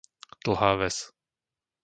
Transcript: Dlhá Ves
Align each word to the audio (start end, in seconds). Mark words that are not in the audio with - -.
Dlhá 0.43 0.71
Ves 0.81 0.97